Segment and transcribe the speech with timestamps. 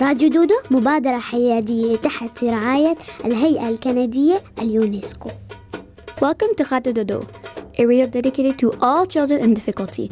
[0.00, 5.30] راديو دودو مبادرة حيادية تحت رعاية الهيئة الكندية اليونسكو
[6.22, 7.20] Welcome to Radio Dodo,
[7.80, 10.08] a radio dedicated to all children in difficulty.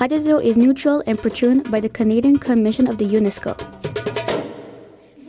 [0.00, 3.52] Radio Dodo is neutral and patroned by the Canadian Commission of the UNESCO.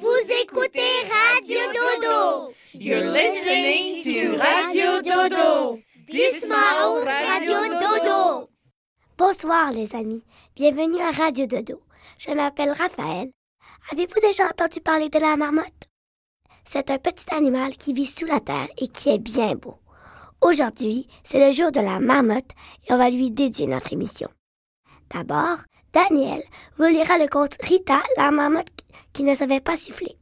[0.02, 2.54] Vous écoutez Radio Dodo.
[2.74, 5.80] You're listening to Radio Dodo.
[6.12, 8.50] Dismao Radio Dodo.
[9.18, 10.24] Bonsoir les amis,
[10.58, 11.80] bienvenue à Radio Dodo.
[12.18, 13.32] Je m'appelle Raphaël.
[13.90, 15.88] Avez-vous déjà entendu parler de la marmotte?
[16.66, 19.80] C'est un petit animal qui vit sous la terre et qui est bien beau.
[20.42, 22.52] Aujourd'hui, c'est le jour de la marmotte
[22.86, 24.30] et on va lui dédier notre émission.
[25.14, 25.60] D'abord,
[25.94, 26.42] Daniel
[26.76, 28.68] vous lira le conte Rita, la marmotte
[29.14, 30.18] qui ne savait pas siffler.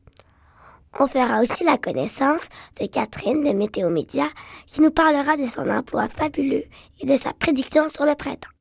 [1.00, 4.28] On fera aussi la connaissance de Catherine de Météo Média
[4.68, 6.66] qui nous parlera de son emploi fabuleux
[7.00, 8.55] et de sa prédiction sur le printemps.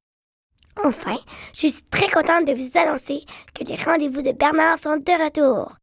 [0.82, 1.16] Enfin,
[1.52, 5.76] je suis très contente de vous annoncer que les rendez-vous de Bernard sont de retour.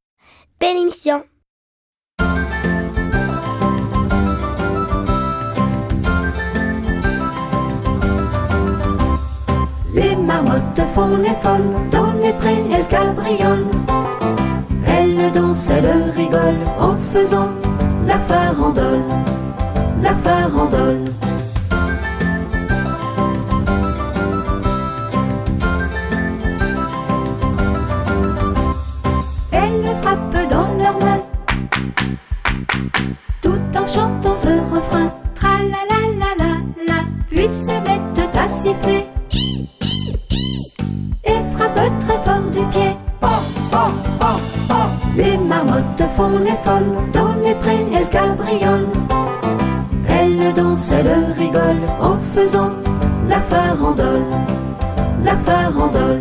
[0.59, 1.23] Belle émission!
[9.93, 13.67] Les marmottes font les folles, dans les prés elles cabriolent.
[14.85, 17.49] Elles dansent, elles rigolent en faisant
[18.05, 19.03] la farandole,
[20.01, 21.03] la farandole.
[46.15, 48.93] Font les folles, dans les prés elles cabriolent.
[50.07, 52.71] Elles dansent, elles rigolent en faisant
[53.29, 54.25] la farandole,
[55.23, 56.20] la farandole.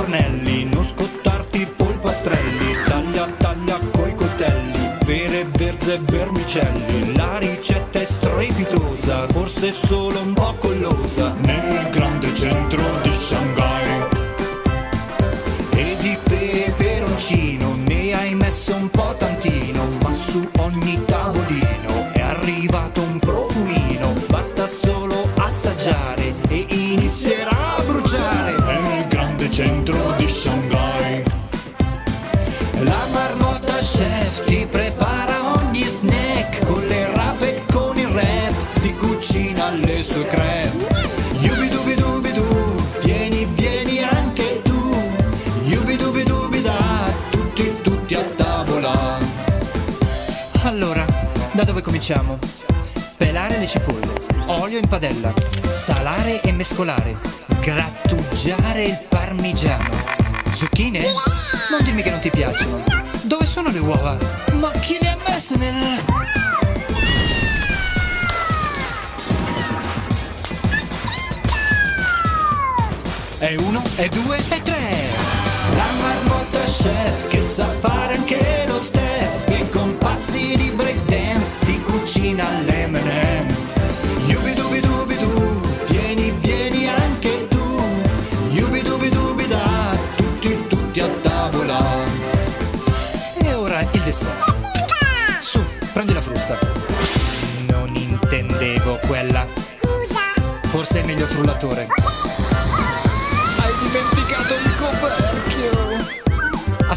[0.00, 2.76] fornelli, non scottarti polpastrelli.
[2.86, 7.14] Taglia, taglia coi coltelli, pere, verze e vermicelli.
[7.16, 11.34] La ricetta è strepitosa, forse solo un po' collosa.
[11.40, 13.88] Nel grande centro di Shanghai.
[15.72, 23.02] E di peperoncino ne hai messo un po' tantino, ma su ogni tavolino è arrivato
[23.02, 24.14] un profumino.
[24.28, 26.19] Basta solo assaggiare
[40.10, 40.88] sue crepe.
[41.38, 45.12] Yubidubidubidu, vieni, vieni anche tu.
[45.64, 46.74] Yubidubidubida,
[47.30, 49.18] tutti, tutti a tavola.
[50.62, 51.06] Allora,
[51.52, 52.38] da dove cominciamo?
[53.16, 54.12] Pelare le cipolle,
[54.46, 55.32] olio in padella,
[55.70, 57.16] salare e mescolare,
[57.60, 60.18] grattugiare il parmigiano.
[60.54, 61.04] Zucchine?
[61.70, 62.82] Non dimmi che non ti piacciono.
[63.22, 64.16] Dove sono le uova?
[64.58, 66.39] Ma chi le ha messe nel...
[73.42, 75.08] E uno, e due, e tre.
[75.74, 81.80] La marmotta chef che sa fare anche lo step e con passi di breakdance ti
[81.80, 83.72] cucina l'M&M's.
[84.26, 87.82] Yubidubidubidu, vieni, vieni anche tu.
[88.50, 89.58] Yubidubidubida,
[90.16, 91.78] tutti, tutti a tavola.
[93.42, 94.54] E ora il dessert.
[95.40, 95.64] Su,
[95.94, 96.58] prendi la frusta.
[97.70, 99.46] Non intendevo quella.
[100.64, 101.86] Forse è meglio frullatore.
[101.88, 102.29] Hai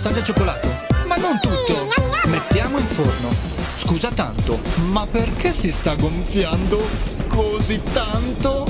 [0.10, 0.68] il cioccolato,
[1.06, 1.88] ma non tutto!
[2.26, 3.30] Mettiamo in forno.
[3.76, 4.60] Scusa tanto,
[4.90, 6.86] ma perché si sta gonfiando
[7.28, 8.66] così tanto?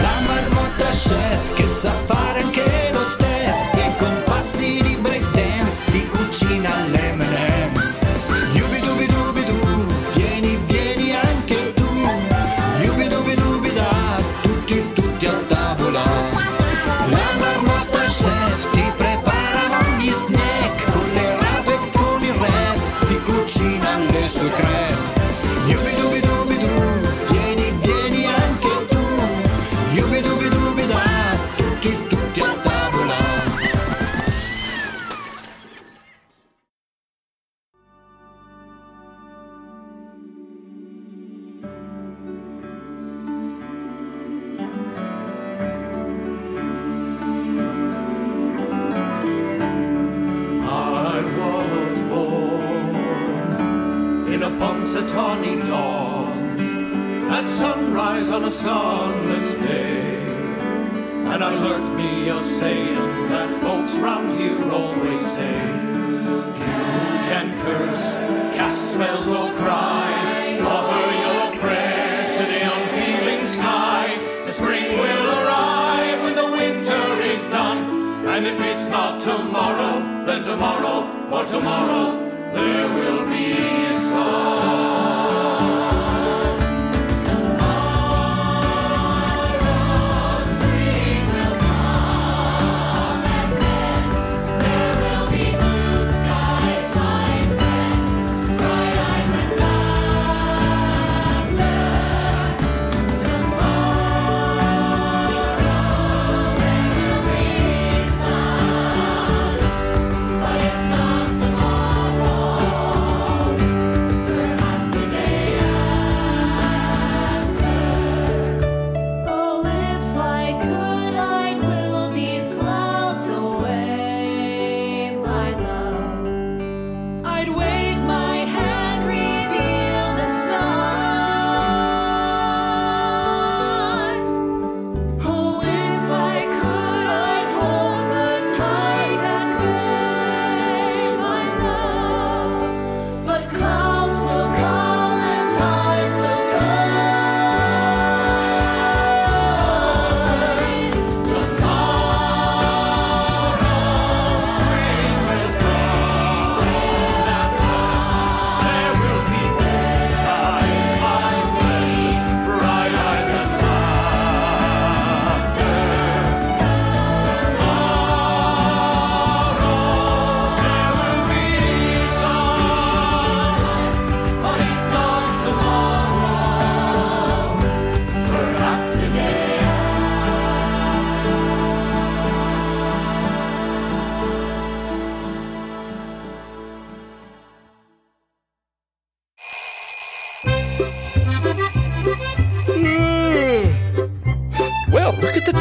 [0.00, 2.69] La marmotta chef che sa fare anche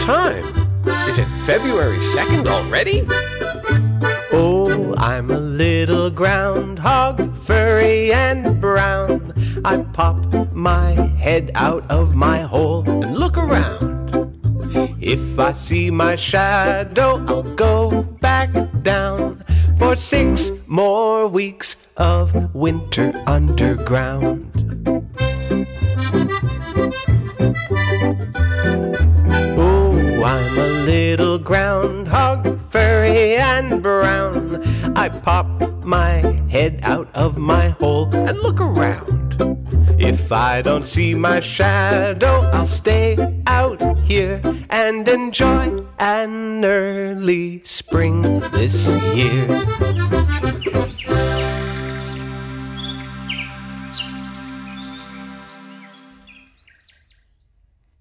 [0.10, 0.46] time?
[1.10, 3.06] Is it February 2nd already?
[4.32, 9.34] Oh, I'm a little groundhog, furry and brown.
[9.66, 10.18] I pop
[10.54, 13.90] my head out of my hole and look around.
[15.02, 18.50] If I see my shadow, I'll go back
[18.84, 19.44] down
[19.78, 24.46] for six more weeks of winter underground.
[35.00, 35.48] I pop
[35.86, 39.38] my head out of my hole and look around.
[39.98, 43.16] If I don't see my shadow, I'll stay
[43.48, 49.48] out here and enjoy an early spring this year.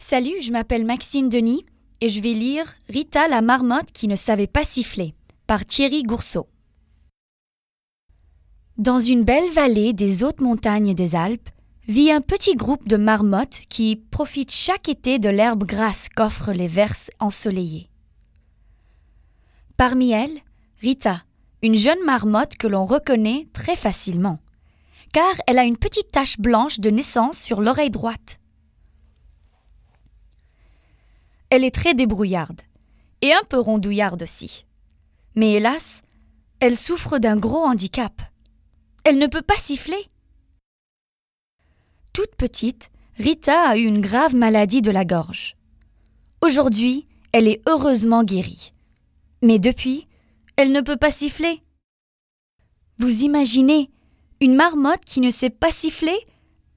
[0.01, 1.65] Salut, je m'appelle Maxine Denis
[2.01, 5.15] et je vais lire Rita la marmotte qui ne savait pas siffler
[5.47, 6.49] par Thierry Gourceau.
[8.79, 11.49] Dans une belle vallée des hautes montagnes des Alpes
[11.89, 16.69] vit un petit groupe de marmottes qui profitent chaque été de l'herbe grasse qu'offrent les
[16.69, 17.91] verses ensoleillées.
[19.77, 20.39] Parmi elles,
[20.81, 21.25] Rita,
[21.61, 24.39] une jeune marmotte que l'on reconnaît très facilement,
[25.13, 28.39] car elle a une petite tache blanche de naissance sur l'oreille droite.
[31.51, 32.61] Elle est très débrouillarde,
[33.23, 34.67] et un peu rondouillarde aussi.
[35.35, 36.03] Mais hélas,
[36.61, 38.23] elle souffre d'un gros handicap.
[39.09, 40.07] Elle ne peut pas siffler.
[42.13, 45.57] Toute petite, Rita a eu une grave maladie de la gorge.
[46.43, 48.75] Aujourd'hui, elle est heureusement guérie.
[49.41, 50.07] Mais depuis,
[50.57, 51.63] elle ne peut pas siffler.
[52.99, 53.91] Vous imaginez,
[54.43, 56.19] une marmotte qui ne sait pas siffler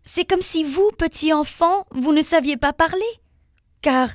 [0.01, 3.11] C'est comme si vous, petit enfant, vous ne saviez pas parler.
[3.81, 4.07] Car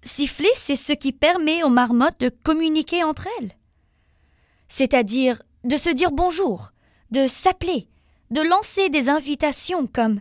[0.00, 3.52] siffler, c'est ce qui permet aux marmottes de communiquer entre elles.
[4.68, 6.72] C'est-à-dire de se dire bonjour,
[7.10, 7.88] de s'appeler,
[8.30, 10.20] de lancer des invitations comme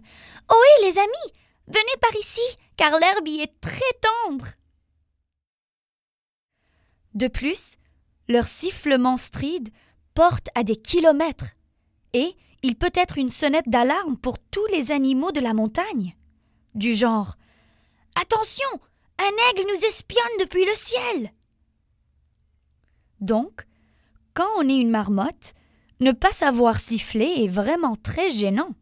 [0.49, 1.33] Ohé les amis,
[1.67, 2.41] venez par ici,
[2.77, 4.47] car l'herbe y est très tendre.
[7.13, 7.77] De plus,
[8.27, 9.69] leur sifflement stride
[10.13, 11.55] porte à des kilomètres,
[12.13, 16.15] et il peut être une sonnette d'alarme pour tous les animaux de la montagne,
[16.75, 17.35] du genre
[18.19, 18.69] Attention,
[19.19, 21.33] un aigle nous espionne depuis le ciel.
[23.19, 23.65] Donc,
[24.33, 25.53] quand on est une marmotte,
[25.99, 28.75] ne pas savoir siffler est vraiment très gênant.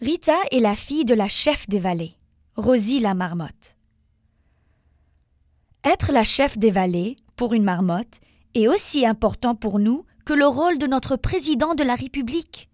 [0.00, 2.14] Rita est la fille de la chef des vallées,
[2.54, 3.76] Rosie la marmotte.
[5.84, 8.20] Être la chef des vallées, pour une marmotte,
[8.54, 12.68] est aussi important pour nous que le rôle de notre président de la République.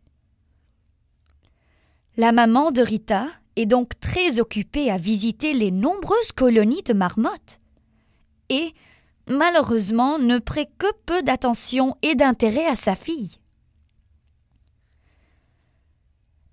[2.17, 7.61] La maman de Rita est donc très occupée à visiter les nombreuses colonies de marmottes.
[8.49, 8.73] Et,
[9.29, 13.39] malheureusement, ne prête que peu d'attention et d'intérêt à sa fille.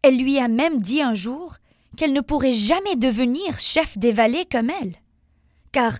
[0.02, 1.58] Elle lui a même dit un jour
[1.98, 4.96] qu'elle ne pourrait jamais devenir chef des vallées comme elle,
[5.72, 5.98] car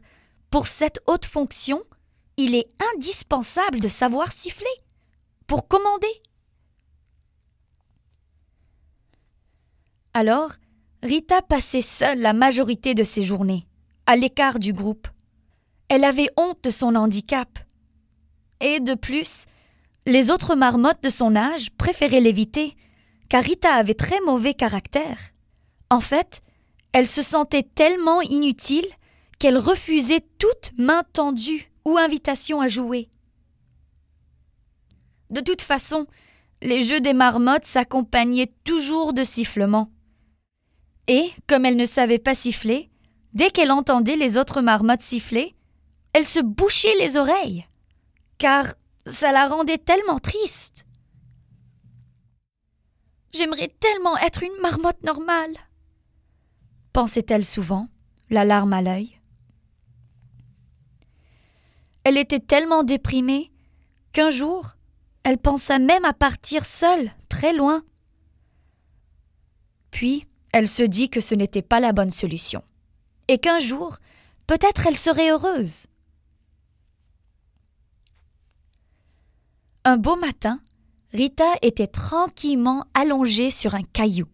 [0.50, 1.84] pour cette haute fonction,
[2.38, 4.68] il est indispensable de savoir siffler,
[5.46, 6.22] pour commander.
[10.14, 10.52] Alors,
[11.04, 13.68] Rita passait seule la majorité de ses journées,
[14.06, 15.08] à l'écart du groupe.
[15.90, 17.60] Elle avait honte de son handicap.
[18.62, 19.46] Et de plus,
[20.06, 22.76] les autres marmottes de son âge préféraient l'éviter,
[23.28, 25.18] car Rita avait très mauvais caractère.
[25.90, 26.42] En fait,
[26.92, 28.86] elle se sentait tellement inutile
[29.40, 33.10] qu'elle refusait toute main tendue ou invitation à jouer.
[35.30, 36.08] De toute façon,
[36.62, 39.90] les jeux des marmottes s'accompagnaient toujours de sifflements.
[41.08, 42.90] Et, comme elle ne savait pas siffler,
[43.34, 45.56] dès qu'elle entendait les autres marmottes siffler,
[46.14, 47.68] elle se bouchait les oreilles,
[48.38, 48.66] car
[49.06, 50.86] ça la rendait tellement triste.
[53.34, 55.56] J'aimerais tellement être une marmotte normale,
[56.94, 57.88] pensait-elle souvent,
[58.30, 59.20] la larme à l'œil.
[62.04, 63.52] Elle était tellement déprimée
[64.14, 64.76] qu'un jour,
[65.24, 67.84] elle pensa même à partir seule, très loin.
[69.92, 72.64] Puis, elle se dit que ce n'était pas la bonne solution,
[73.28, 73.98] et qu'un jour,
[74.48, 75.86] peut-être elle serait heureuse.
[79.92, 80.62] Un beau matin,
[81.14, 84.28] Rita était tranquillement allongée sur un caillou,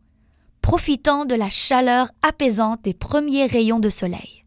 [0.61, 4.43] profitant de la chaleur apaisante des premiers rayons de soleil.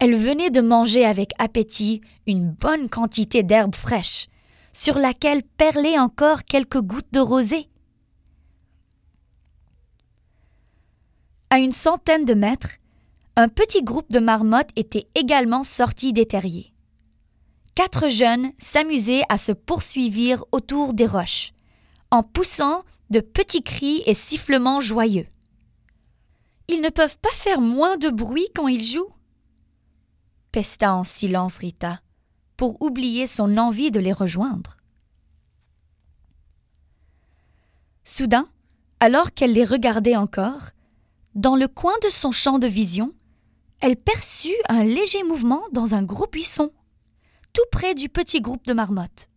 [0.00, 4.26] Elle venait de manger avec appétit une bonne quantité d'herbe fraîche,
[4.74, 7.70] sur laquelle perlaient encore quelques gouttes de rosée.
[11.48, 12.76] À une centaine de mètres,
[13.34, 16.74] un petit groupe de marmottes était également sorti des terriers.
[17.78, 21.52] Quatre jeunes s'amusaient à se poursuivre autour des roches,
[22.10, 25.28] en poussant de petits cris et sifflements joyeux.
[26.66, 29.12] Ils ne peuvent pas faire moins de bruit quand ils jouent
[30.50, 32.00] pesta en silence Rita,
[32.56, 34.76] pour oublier son envie de les rejoindre.
[38.02, 38.48] Soudain,
[38.98, 40.70] alors qu'elle les regardait encore,
[41.36, 43.14] dans le coin de son champ de vision,
[43.78, 46.72] elle perçut un léger mouvement dans un gros buisson,
[47.52, 49.28] tout près du petit groupe de marmottes.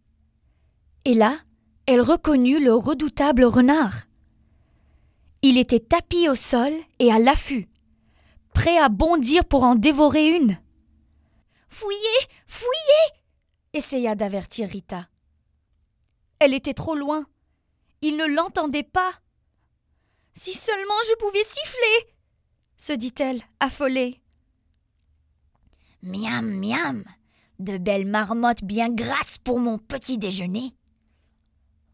[1.06, 1.38] Et là,
[1.86, 4.08] elle reconnut le redoutable renard.
[5.42, 7.68] Il était tapis au sol et à l'affût,
[8.54, 10.60] prêt à bondir pour en dévorer une.
[11.70, 11.98] Fouillez
[12.46, 13.22] Fouillez
[13.74, 15.08] essaya d'avertir Rita.
[16.40, 17.26] Elle était trop loin.
[18.02, 19.12] Il ne l'entendait pas.
[20.34, 22.12] Si seulement je pouvais siffler
[22.82, 24.20] se dit-elle, affolée.
[26.02, 27.04] Miam, miam
[27.62, 30.74] De belles marmottes bien grasses pour mon petit déjeuner.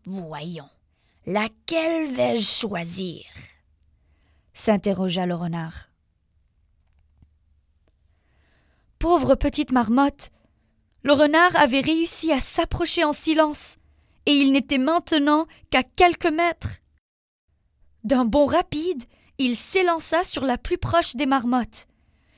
[0.05, 0.69] Voyons,
[1.25, 3.25] laquelle vais-je choisir?
[4.53, 5.89] s'interrogea le renard.
[8.97, 10.31] Pauvre petite marmotte
[11.03, 13.75] Le renard avait réussi à s'approcher en silence,
[14.25, 16.77] et il n'était maintenant qu'à quelques mètres.
[18.05, 19.03] D'un bond rapide,
[19.38, 21.88] il s'élança sur la plus proche des marmottes,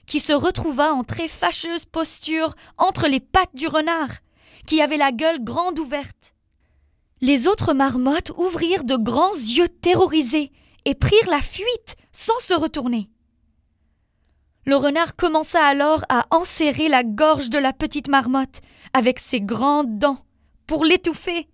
[0.09, 4.09] qui se retrouva en très fâcheuse posture entre les pattes du renard,
[4.65, 6.33] qui avait la gueule grande ouverte.
[7.21, 10.51] Les autres marmottes ouvrirent de grands yeux terrorisés
[10.85, 13.11] et prirent la fuite sans se retourner.
[14.65, 18.61] Le renard commença alors à enserrer la gorge de la petite marmotte
[18.93, 20.25] avec ses grandes dents
[20.65, 21.47] pour l'étouffer.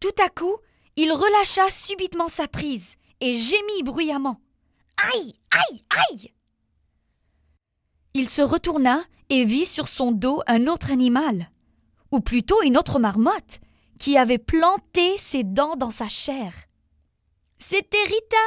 [0.00, 0.56] Tout à coup,
[0.96, 4.40] il relâcha subitement sa prise et gémit bruyamment.
[4.96, 6.32] Aïe, aïe, aïe
[8.18, 11.50] Il se retourna et vit sur son dos un autre animal,
[12.10, 13.60] ou plutôt une autre marmotte,
[13.98, 16.54] qui avait planté ses dents dans sa chair.
[17.58, 18.46] C'était Rita.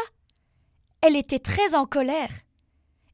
[1.02, 2.32] Elle était très en colère,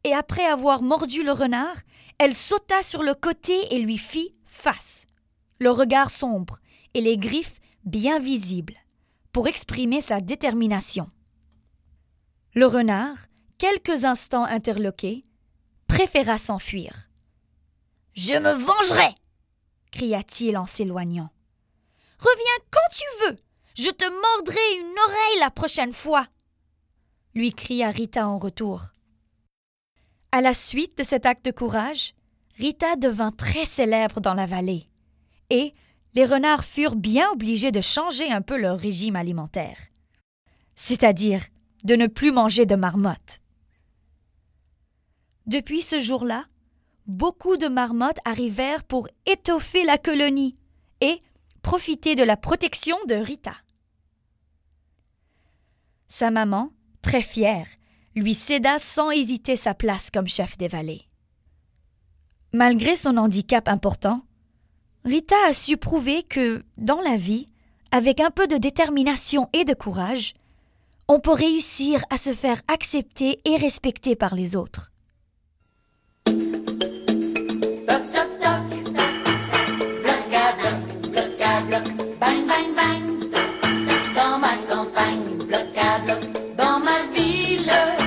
[0.06, 1.76] et après avoir mordu le renard,
[2.20, 5.08] elle sauta sur le côté et lui fit face,
[5.60, 6.60] le regard sombre
[6.94, 8.78] et les griffes bien visibles
[9.34, 11.10] pour exprimer sa détermination.
[12.54, 13.18] Le renard,
[13.58, 15.26] quelques instants interloqué,
[15.96, 17.10] préféra s'enfuir.
[18.16, 19.16] Je me vengerai
[19.92, 21.30] cria-t-il en s'éloignant.
[22.20, 23.38] Reviens quand tu veux.
[23.76, 26.28] Je te mordrai une oreille la prochaine fois.
[27.34, 28.82] lui cria Rita en retour.
[30.34, 32.14] À la suite de cet acte de courage,
[32.58, 34.90] Rita devint très célèbre dans la vallée,
[35.50, 35.74] et
[36.14, 39.78] les renards furent bien obligés de changer un peu leur régime alimentaire,
[40.76, 41.42] c'est-à-dire
[41.86, 43.40] de ne plus manger de marmottes.
[45.48, 46.46] Depuis ce jour-là,
[47.06, 50.58] beaucoup de marmottes arrivèrent pour étoffer la colonie
[51.02, 51.20] et
[51.62, 53.56] profiter de la protection de Rita.
[56.08, 57.68] Sa maman, très fière,
[58.16, 61.08] lui céda sans hésiter sa place comme chef des vallées.
[62.54, 64.22] Malgré son handicap important,
[65.04, 67.46] Rita a su prouver que, dans la vie,
[67.92, 70.34] avec un peu de détermination et de courage,
[71.08, 74.92] on peut réussir à se faire accepter et respecter par les autres.
[86.04, 88.05] Dors,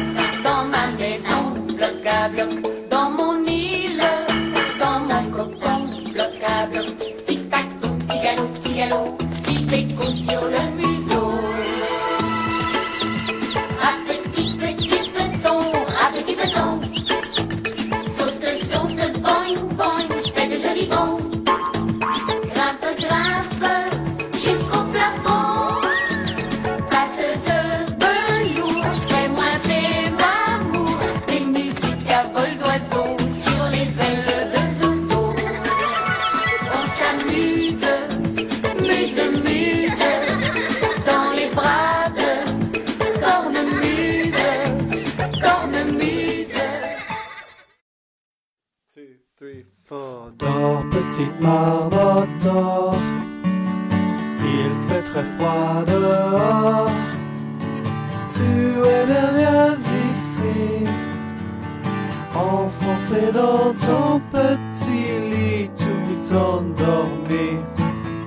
[63.09, 64.91] enfoncé dans ton petit
[65.31, 67.59] lit, tout endormi.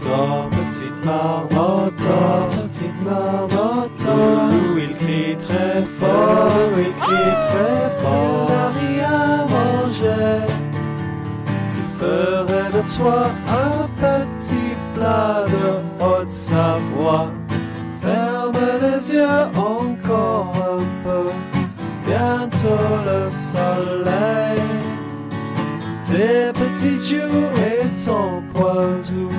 [0.01, 4.49] Dors, petite marmotte, dors, petite marmotte, dors.
[4.77, 8.49] il crie très fort il crie très fort.
[8.81, 10.45] Il n'a rien mangé.
[11.75, 17.31] Il ferait de toi un petit plat de Haute-Savoie.
[18.01, 21.29] Ferme les yeux encore un peu.
[22.03, 24.50] Bientôt le soleil.
[26.11, 29.29] Tes petits joues et ton poitou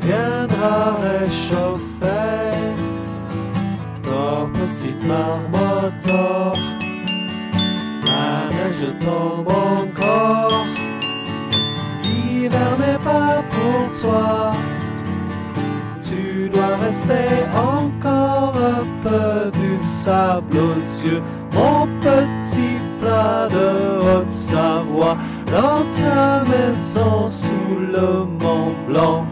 [0.00, 2.48] viendra réchauffer.
[4.02, 6.54] Dors, petite marmotte.
[8.06, 10.64] La neige tombe encore.
[12.02, 14.52] L'hiver n'est pas pour toi.
[16.02, 21.22] Tu dois rester encore un peu du sable aux yeux.
[21.52, 25.16] Mon petit plat de Haute-Savoie,
[25.50, 29.27] ta maison sous le Mont Blanc.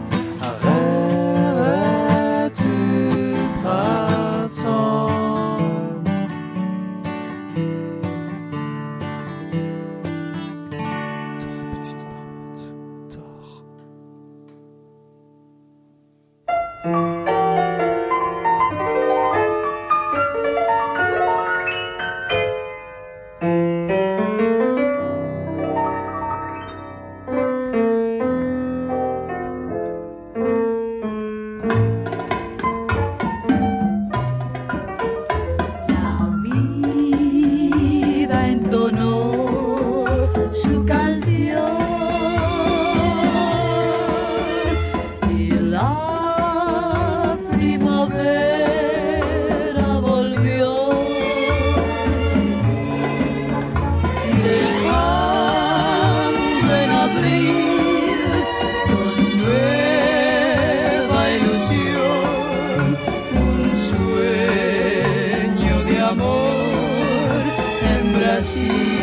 [68.55, 68.96] En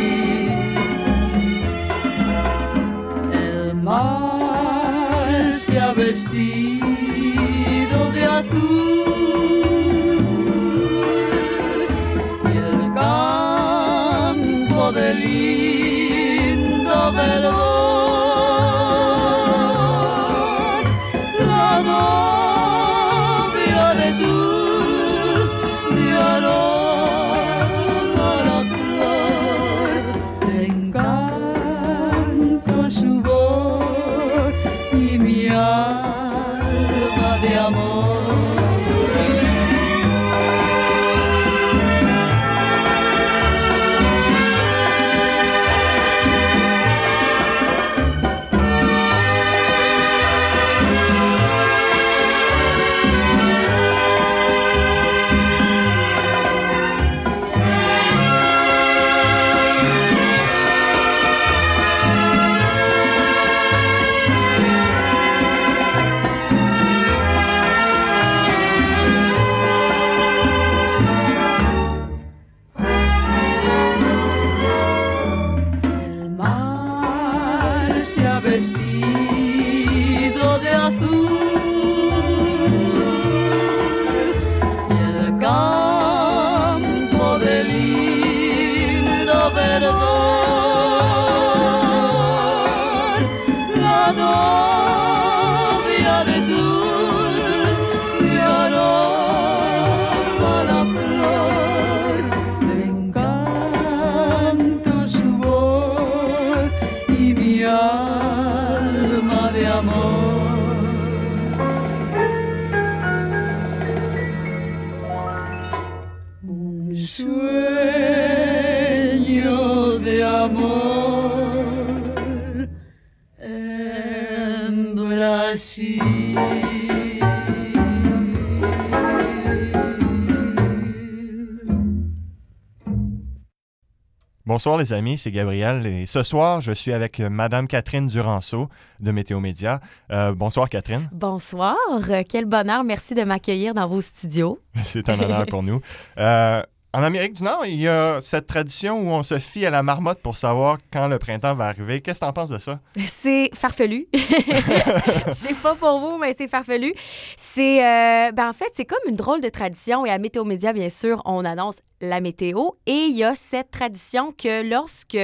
[134.54, 138.68] Bonsoir les amis, c'est Gabriel et ce soir je suis avec euh, Madame Catherine Duranceau
[139.00, 139.80] de Météo Média.
[140.12, 141.74] Euh, bonsoir Catherine, Bonsoir,
[142.08, 144.60] Euh, quel bonheur, merci de m'accueillir dans vos studios.
[144.84, 145.80] c'est un honneur pour nous.
[146.18, 146.62] Euh,
[146.94, 149.82] en Amérique du Nord, il y a cette tradition où on se fie à la
[149.82, 152.00] marmotte pour savoir quand le printemps va arriver.
[152.00, 152.78] Qu'est-ce que tu en penses de ça?
[153.04, 154.06] C'est farfelu.
[154.14, 156.94] Je sais pas pour vous, mais c'est farfelu.
[157.36, 160.06] C'est, euh, ben en fait, c'est comme une drôle de tradition.
[160.06, 162.68] Et à Météo Média, bien sûr, on annonce la météo.
[162.86, 165.18] Et il y a cette tradition que lorsque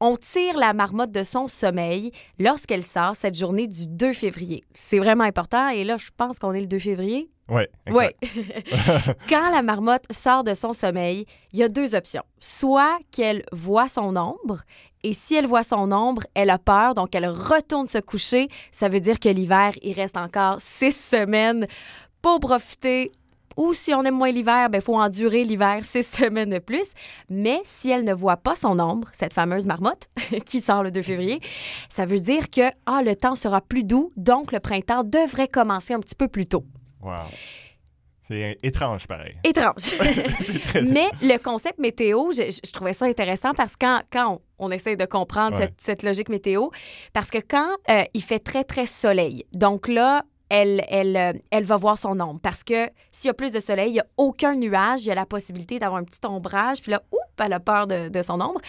[0.00, 4.62] on tire la marmotte de son sommeil, lorsqu'elle sort cette journée du 2 février.
[4.74, 5.70] C'est vraiment important.
[5.70, 7.30] Et là, je pense qu'on est le 2 février.
[7.48, 8.04] Oui, Oui.
[9.28, 12.22] Quand la marmotte sort de son sommeil, il y a deux options.
[12.40, 14.62] Soit qu'elle voit son ombre,
[15.04, 18.48] et si elle voit son ombre, elle a peur, donc elle retourne se coucher.
[18.72, 21.66] Ça veut dire que l'hiver, il reste encore six semaines
[22.20, 23.12] pour profiter.
[23.56, 26.92] Ou si on aime moins l'hiver, il faut endurer l'hiver six semaines de plus.
[27.28, 30.08] Mais si elle ne voit pas son ombre, cette fameuse marmotte
[30.46, 31.40] qui sort le 2 février,
[31.88, 35.94] ça veut dire que ah, le temps sera plus doux, donc le printemps devrait commencer
[35.94, 36.64] un petit peu plus tôt.
[37.08, 37.26] Wow.
[38.28, 39.36] C'est étrange, pareil.
[39.42, 39.92] Étrange.
[40.86, 44.96] Mais le concept météo, je, trouvais ça intéressant parce que quand, quand on, on essaie
[44.96, 45.62] de comprendre Ouais.
[45.62, 46.68] cette, cette logique météo,
[47.14, 51.64] parce que quand euh, il fait très, très soleil, donc là, elle, elle, euh, elle
[51.64, 52.40] va voir son ombre.
[52.42, 55.10] Parce que s'il y a plus de soleil, il n'y a aucun nuage, il y
[55.10, 58.22] a la possibilité d'avoir un petit ombrage, puis là, oups, elle a peur de, de
[58.22, 58.60] son ombre.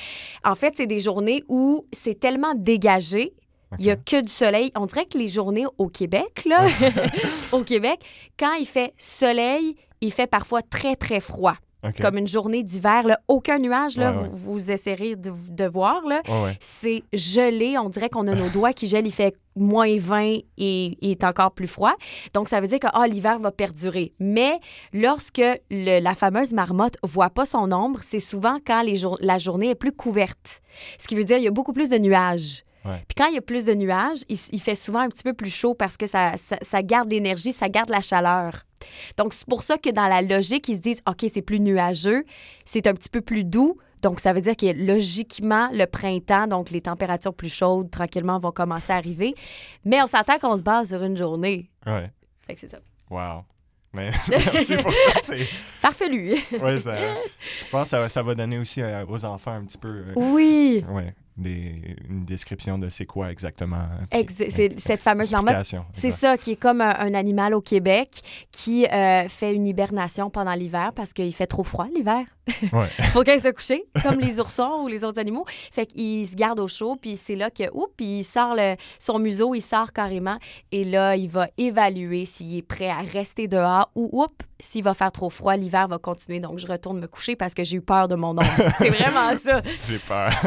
[0.46, 3.34] En fait, c'est des journées où c'est tellement dégagé.
[3.78, 4.72] Il n'y a que du soleil.
[4.76, 6.66] On dirait que les journées au Québec, là,
[7.52, 8.00] au Québec,
[8.38, 11.56] quand il fait soleil, il fait parfois très, très froid.
[12.02, 14.30] Comme une journée d'hiver, aucun nuage, là, Ouais, ouais.
[14.34, 16.02] Vous, essayerez de, de voir.
[16.06, 16.22] Là.
[16.28, 16.58] Ouais, ouais.
[16.60, 17.78] C'est gelé.
[17.78, 19.08] On dirait qu'on a nos doigts qui gèlent.
[19.08, 21.94] Il fait moins 20 et il est encore plus froid.
[22.34, 24.12] Donc, ça veut dire que ah, l'hiver va perdurer.
[24.20, 24.60] Mais
[24.92, 29.38] lorsque le- la fameuse marmotte voit pas son ombre, c'est souvent quand les jour- la
[29.38, 30.60] journée est plus couverte.
[30.98, 32.64] Ce qui veut dire qu'il y a beaucoup plus de nuages.
[32.86, 33.02] Ouais.
[33.08, 35.54] Puis quand il y a plus de nuages, il, fait souvent un petit peu plus
[35.54, 38.66] chaud parce que ça, ça, ça garde l'énergie, ça garde la chaleur.
[39.18, 42.24] Donc, c'est pour ça que dans la logique, ils se disent, OK, c'est plus nuageux,
[42.64, 43.78] c'est un petit peu plus doux.
[44.02, 48.52] Donc, ça veut dire que logiquement, le printemps, donc les températures plus chaudes, tranquillement, vont
[48.52, 49.36] commencer à arriver.
[49.84, 51.70] Mais on s'attend qu'on se base sur une journée.
[51.86, 52.10] Ouais.
[52.40, 52.80] Fait que c'est ça.
[53.10, 53.44] Wow.
[53.92, 55.34] Mais merci pour ça.
[55.82, 56.36] Farfelu.
[56.62, 59.78] Ouais, ça, je pense que ça, ça va donner aussi euh, aux enfants un petit
[59.78, 59.90] peu.
[59.90, 60.86] euh, Oui.
[60.90, 63.84] Ouais, des, une description de c'est quoi exactement.
[64.12, 65.34] Ex- c'est cette fameuse
[65.94, 68.22] C'est ça, qui est comme un, un animal au Québec
[68.52, 72.24] qui euh, fait une hibernation pendant l'hiver parce qu'il fait trop froid l'hiver.
[72.74, 72.88] Ouais.
[73.14, 75.46] faut qu'elle se couche, comme les oursons ou les autres animaux.
[75.72, 78.76] Fait qu'il se garde au chaud, puis c'est là que, oups, puis il sort le-
[79.00, 80.38] son museau, il sort carrément.
[80.72, 84.94] Et là, il va évaluer s'il est prêt à rester dehors ou, oups, s'il va
[84.94, 86.42] faire trop froid, l'hiver va continuer.
[86.42, 88.44] Donc, je retourne me coucher parce que j'ai eu peur de mon ombre.
[88.78, 89.62] c'est vraiment ça.
[89.88, 90.32] J'ai peur.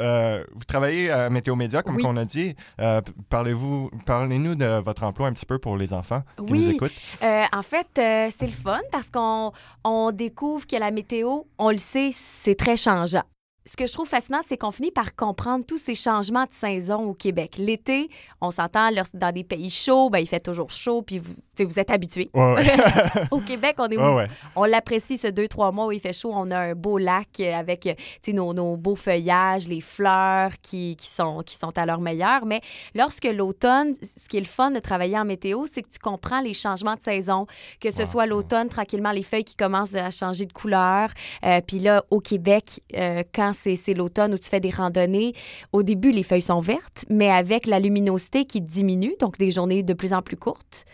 [0.00, 2.04] Euh, vous travaillez à Météo Média, comme Oui.
[2.06, 2.54] on a dit.
[2.80, 6.58] Euh, Parlez-vous, parlez-nous de votre emploi un petit peu pour les enfants qui Oui.
[6.60, 6.92] nous écoutent.
[7.22, 9.52] Euh, en fait, euh, c'est le fun parce qu'on
[9.84, 13.24] on découvre que la météo, on le sait, c'est très changeant.
[13.66, 17.10] Ce que je trouve fascinant, c'est qu'on finit par comprendre tous ces changements de saison
[17.10, 17.56] au Québec.
[17.58, 18.08] L'été,
[18.40, 21.90] on s'entend dans des pays chauds, ben, il fait toujours chaud, puis vous, êtes.
[21.90, 22.64] Ouais, ouais.
[23.30, 26.30] au Québec, on est Ouais, on l'apprécie ce deux, trois mois où il fait chaud.
[26.32, 27.86] On a un beau lac avec
[28.28, 32.46] nos, nos beaux feuillages, les fleurs qui, qui, sont, qui sont à leur meilleur.
[32.46, 32.62] Mais
[32.94, 36.40] lorsque l'automne, ce qui est le fun de travailler en météo, c'est que tu comprends
[36.40, 37.46] les changements de saison,
[37.78, 41.10] que ce soit l'automne, tranquillement, les feuilles qui commencent à changer de couleur.
[41.44, 45.34] Euh, Puis là, au Québec, euh, quand c'est l'automne où tu fais des randonnées,
[45.72, 49.82] au début, les feuilles sont vertes, mais avec la luminosité qui diminue, donc des journées
[49.82, 50.84] de plus en plus courtes.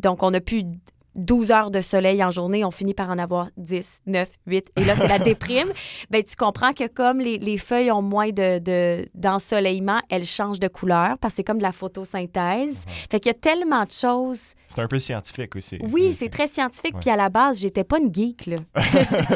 [0.00, 0.64] Donc, on a plus
[1.16, 4.72] 12 heures de soleil en journée, on finit par en avoir 10, 9, 8.
[4.76, 5.68] Et là, c'est la déprime.
[6.10, 10.60] Ben, tu comprends que comme les, les feuilles ont moins de, de- d'ensoleillement, elles changent
[10.60, 12.84] de couleur parce que c'est comme de la photosynthèse.
[13.10, 14.54] Fait qu'il y a tellement de choses.
[14.68, 15.78] C'est un peu scientifique aussi.
[15.90, 16.94] Oui, c'est très scientifique.
[16.94, 17.00] Ouais.
[17.00, 18.56] Puis à la base, j'étais pas une geek, là.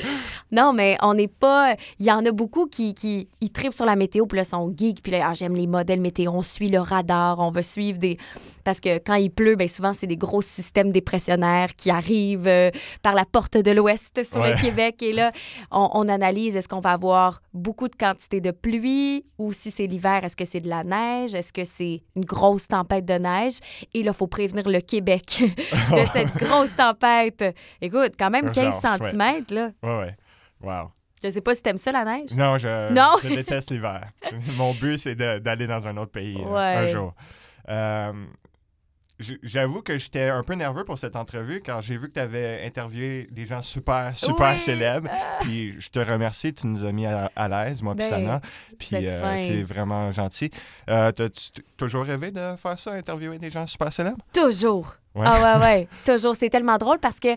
[0.52, 1.74] non, mais on n'est pas.
[1.98, 4.72] Il y en a beaucoup qui, qui ils tripent sur la météo, puis là, sont
[4.76, 7.98] geeks, puis là, ah, j'aime les modèles météo, on suit le radar, on va suivre
[7.98, 8.18] des.
[8.64, 12.70] Parce que quand il pleut, bien souvent, c'est des gros systèmes dépressionnaires qui arrivent euh,
[13.02, 14.54] par la porte de l'Ouest sur Ouais.
[14.54, 15.02] le Québec.
[15.02, 15.32] Et là,
[15.70, 19.86] on, on analyse est-ce qu'on va avoir beaucoup de quantité de pluie ou si c'est
[19.86, 23.58] l'hiver, est-ce que c'est de la neige, est-ce que c'est une grosse tempête de neige?
[23.94, 27.44] Et là, il faut prévenir le Québec de cette grosse tempête.
[27.80, 29.10] Écoute, quand même 15 Genre, ouais.
[29.10, 29.70] cm, là.
[29.82, 30.16] Ouais, ouais.
[30.62, 30.90] Wow.
[31.22, 32.30] Je sais pas si t'aimes ça, la neige.
[32.34, 33.16] Non, je, Non?
[33.22, 34.08] je déteste l'hiver.
[34.56, 37.14] Mon but, c'est d'aller dans un autre pays un jour.
[37.68, 38.12] Euh,
[39.42, 42.64] J'avoue que j'étais un peu nerveux pour cette entrevue car j'ai vu que tu avais
[42.64, 44.60] interviewé des gens super, super Oui.
[44.60, 45.08] célèbres.
[45.40, 48.40] Puis je te remercie, tu nous as mis à, à l'aise, moi puis Ben, Sana.
[48.78, 50.50] Puis vous êtes euh, c'est vraiment gentil.
[50.88, 54.18] Euh, T'as-tu toujours rêvé de faire ça, interviewer des gens super célèbres?
[54.32, 54.94] Toujours.
[55.14, 55.26] Ouais.
[55.26, 56.36] Ah ouais, ouais, toujours.
[56.36, 57.28] C'est tellement drôle parce que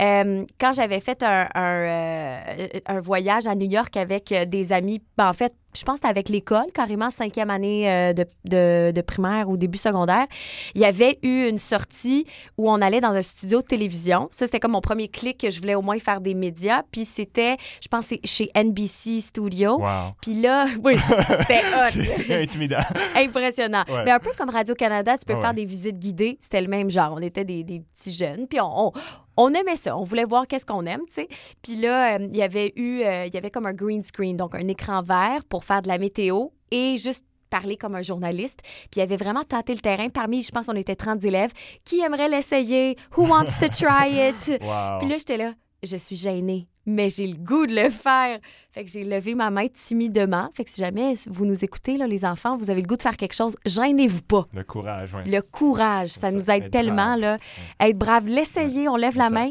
[0.00, 5.00] euh, quand j'avais fait un, un, euh, un voyage à New York avec des amis,
[5.16, 8.92] ben, en fait, je pense que c'était avec l'école, carrément cinquième année euh, de, de,
[8.92, 10.26] de primaire ou début secondaire,
[10.74, 12.26] il y avait eu une sortie
[12.58, 14.28] où on allait dans un studio de télévision.
[14.32, 16.82] Ça, c'était comme mon premier clic que je voulais au moins faire des médias.
[16.90, 19.78] Puis c'était, je pense, chez NBC Studio.
[19.78, 20.14] Wow.
[20.20, 20.96] Puis là, oui,
[21.40, 22.78] c'était intimidant.
[23.16, 23.84] Impressionnant.
[23.88, 24.04] Ouais.
[24.04, 26.36] Mais un peu comme Radio-Canada, tu peux faire des visites guidées.
[26.40, 27.14] C'était le même genre.
[27.16, 28.46] On était des, des petits jeunes.
[28.48, 28.92] Puis on, on,
[29.36, 29.96] on aimait ça.
[29.96, 31.28] On voulait voir qu'est-ce qu'on aime, tu sais.
[31.62, 34.36] Puis là, euh, il y avait eu, euh, il y avait comme un green screen,
[34.36, 38.60] donc un écran vert pour faire de la météo et juste parler comme un journaliste.
[38.62, 40.08] Puis il avait vraiment tâté le terrain.
[40.08, 41.52] Parmi, je pense, on était 30 élèves.
[41.84, 42.96] Qui aimerait l'essayer?
[43.16, 44.60] Who wants to try it?
[44.62, 44.98] Wow.
[45.00, 48.38] Puis là, j'étais là, je suis gênée, mais j'ai le goût de le faire.
[48.72, 50.48] Fait que j'ai levé ma main timidement.
[50.54, 53.02] Fait que si jamais vous nous écoutez, là, les enfants, vous avez le goût de
[53.02, 54.46] faire quelque chose, gênez-vous pas.
[54.52, 55.30] Le courage, oui.
[55.30, 57.16] Le courage, ça, nous aide tellement.
[57.16, 57.20] brave.
[57.20, 57.36] Là.
[57.80, 59.50] Être brave, l'essayer, on lève la main.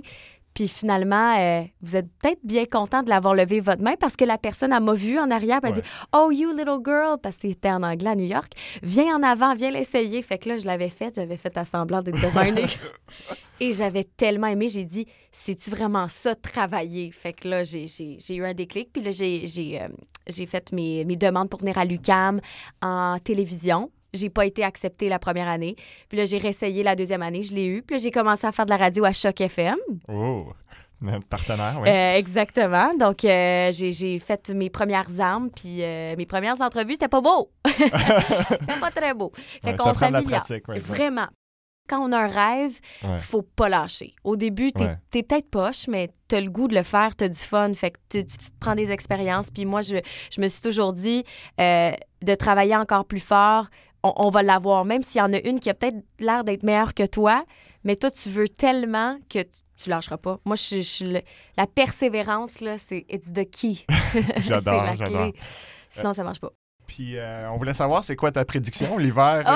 [0.60, 4.26] Puis finalement, euh, vous êtes peut-être bien content de l'avoir levé votre main parce que
[4.26, 5.82] la personne, elle m'a vu en arrière, elle Ouais.
[5.82, 8.52] dit Oh, you little girl, parce que c'était en anglais à New York,
[8.84, 10.22] viens en avant, viens l'essayer.
[10.22, 12.56] Fait que là, je l'avais fait, j'avais fait à semblant d'être devant un.
[13.62, 17.86] Et j'avais tellement aimé, j'ai dit C'est-tu vraiment ça, travailler Fait que là, j'ai-
[18.36, 22.42] eu un déclic, puis là, j'ai euh, fait mes, mes demandes pour venir à l'UCAM
[22.82, 23.92] en télévision.
[24.14, 25.76] J'ai pas été acceptée la première année.
[26.08, 27.82] Puis là, j'ai réessayé la deuxième année, je l'ai eu.
[27.82, 29.78] Puis là, j'ai commencé à faire de la radio à Choc FM.
[30.08, 30.48] Oh,
[31.02, 31.88] notre partenaire, oui.
[31.90, 32.94] Euh, exactement.
[33.00, 37.22] Donc, euh, j'ai j'ai fait mes premières armes, puis euh, mes premières entrevues, c'était pas
[37.22, 37.52] beau.
[37.68, 39.32] c'était pas très beau.
[39.36, 40.44] Fait Ouais, qu'on s'améliore.
[40.68, 40.80] ouais.
[40.80, 41.28] Vraiment.
[41.88, 43.18] Quand on a un rêve, Ouais.
[43.18, 44.14] faut pas lâcher.
[44.24, 47.40] Au début, t'es t'es peut-être poche, mais t'as le goût de le faire, t'as du
[47.40, 49.50] fun, fait que tu, tu prends des expériences.
[49.50, 49.96] Puis moi, je,
[50.32, 51.24] je me suis toujours dit
[51.60, 51.92] euh,
[52.22, 53.70] de travailler encore plus fort,
[54.04, 56.64] on, on va l'avoir, même s'il y en a une qui a peut-être l'air d'être
[56.64, 57.44] meilleure que toi,
[57.84, 60.40] mais toi, tu veux tellement que tu, tu lâcheras pas.
[60.46, 61.22] Moi, je, je suis le-
[61.58, 63.86] la persévérance, là, c'est it's the key.
[64.42, 65.32] J'adore, j'adore.
[65.32, 65.34] clé.
[65.90, 66.52] Sinon, ça marche pas.
[66.88, 68.98] Puis euh, on voulait savoir, c'est quoi ta prédiction?
[68.98, 69.50] L'hiver Oh,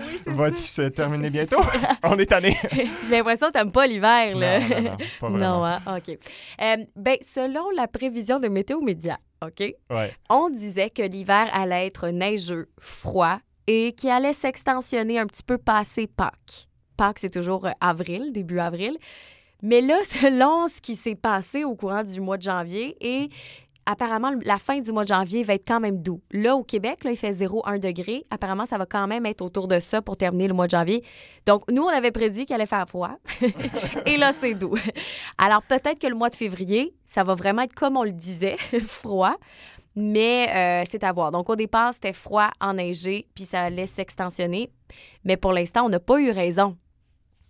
[0.00, 1.60] euh, oui, va-t-il se terminer bientôt?
[2.02, 2.56] on est tanné.
[3.04, 4.58] J'ai l'impression que t'aimes pas l'hiver, là.
[4.58, 5.58] Non, non, non, pas vraiment.
[5.58, 5.80] Non, hein?
[5.98, 6.18] OK.
[6.62, 10.14] Euh, ben, selon la prévision de Météo Média, OK, Ouais.
[10.30, 15.58] on disait que l'hiver allait être neigeux, froid et qu'il allait s'extensionner un petit peu
[15.58, 16.68] passé Pâques.
[16.96, 18.96] Pâques, c'est toujours euh, avril, début avril.
[19.62, 23.28] Mais là, selon ce qui s'est passé au courant du mois de janvier et
[23.84, 26.22] apparemment, la fin du mois de janvier va être quand même doux.
[26.30, 28.24] Là, au Québec, là, il fait 0,1 degré.
[28.30, 31.04] Apparemment, ça va quand même être autour de ça pour terminer le mois de janvier.
[31.44, 33.18] Donc, nous, on avait prédit qu'il allait faire froid.
[34.06, 34.76] Et là, c'est doux.
[35.36, 38.56] Alors, peut-être que le mois de février, ça va vraiment être comme on le disait,
[38.86, 39.36] froid.
[40.00, 41.32] Mais euh, c'est à voir.
[41.32, 44.70] Donc, au départ, c'était froid, enneigé, puis ça allait s'extensionner.
[45.24, 46.76] Mais pour l'instant, on n'a pas eu raison.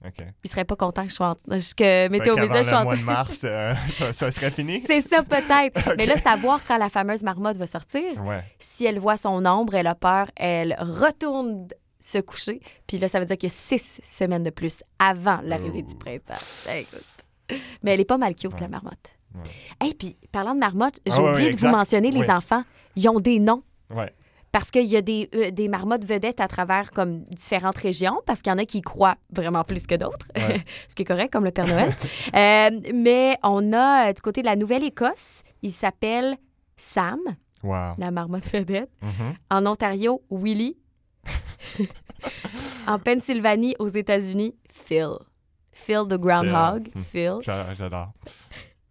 [0.02, 0.24] OK.
[0.44, 1.34] Il serait pas content que je sois en...
[1.34, 4.80] que Météo Média soit en- mois de mars, euh, ça, ça serait fini?
[4.86, 5.94] C'est ça, peut-être.
[5.98, 8.24] Mais là, c'est à voir quand la fameuse marmotte va sortir.
[8.24, 8.42] Ouais.
[8.58, 12.60] Si elle voit son ombre, elle a peur, elle retourne se coucher.
[12.86, 15.96] Puis là, ça veut dire qu'il y a six semaines de plus avant l'arrivée du
[15.96, 16.34] printemps.
[16.64, 17.04] Ben, écoute.
[17.82, 19.17] Mais elle est pas mal cute, la marmotte.
[19.84, 22.64] Et puis, parlant de marmotte, j'ai Ah ouais, oublié de vous mentionner, les enfants,
[22.96, 23.62] ils ont des noms.
[23.90, 24.12] Ouais.
[24.50, 28.40] Parce qu'il y a des, euh, des marmottes vedettes à travers comme différentes régions, parce
[28.40, 30.64] qu'il y en a qui croient vraiment plus que d'autres, Ouais.
[30.88, 31.94] ce qui est correct, comme le Père Noël.
[32.34, 36.36] Euh, mais on a, euh, du côté de la Nouvelle-Écosse, il s'appelle
[36.76, 37.18] Sam,
[37.62, 37.94] Wow.
[37.98, 38.90] la marmotte vedette.
[39.02, 39.34] Mhm.
[39.50, 40.76] En Ontario, Willy.
[42.86, 45.10] en Pennsylvanie, aux États-Unis, Phil.
[45.72, 46.88] Phil the Groundhog.
[46.94, 47.02] Phil.
[47.04, 47.38] Phil.
[47.42, 48.12] J'a- J'adore.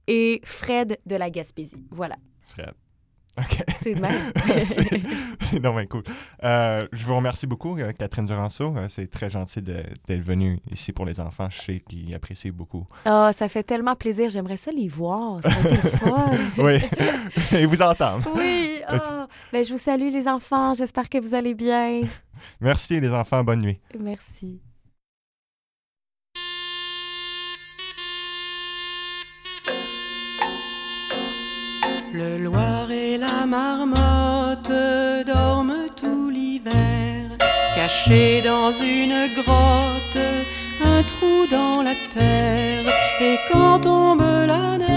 [0.07, 1.85] Et Fred de la Gaspésie.
[1.91, 2.15] Voilà.
[2.43, 2.71] Fred.
[3.37, 3.63] OK.
[3.79, 4.33] C'est de même.
[5.41, 6.03] C'est- non, mais cool.
[6.43, 8.75] Euh, je vous remercie beaucoup, euh, Catherine Duranceau.
[8.75, 11.47] Euh, c'est très gentil d'être venue ici pour les enfants.
[11.51, 12.85] Je sais qu'ils apprécient beaucoup.
[13.05, 14.29] Oh, ça fait tellement plaisir.
[14.29, 15.41] J'aimerais ça les voir.
[15.43, 16.31] Ça fun.
[16.57, 16.79] oui.
[17.51, 18.27] Et vous entendre.
[18.35, 18.81] Oui.
[18.91, 19.25] oh.
[19.53, 20.73] Ben, je vous salue, les enfants.
[20.73, 22.01] J'espère que vous allez bien.
[22.59, 23.43] Merci, les enfants.
[23.43, 23.79] Bonne nuit.
[23.99, 24.61] Merci.
[32.17, 34.71] Le Loir et la marmotte
[35.27, 37.29] dorment tout l'hiver,
[37.75, 40.25] cachés dans une grotte,
[40.83, 42.91] un trou dans la terre.
[43.21, 44.96] Et quand tombe la neige,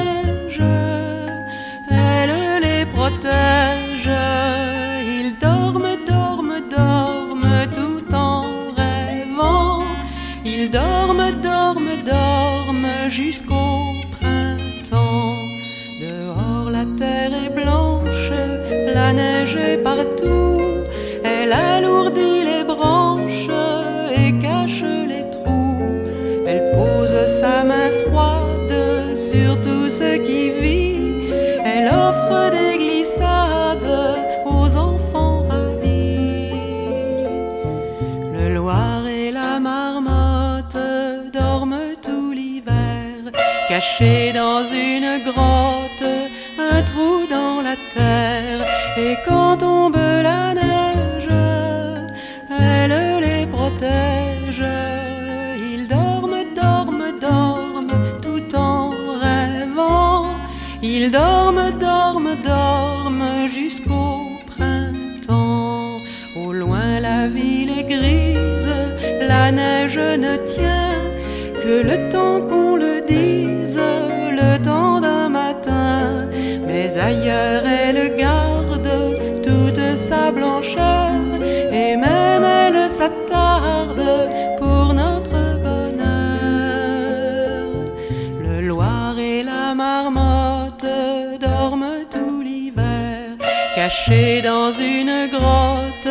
[94.00, 96.08] caché dans une grotte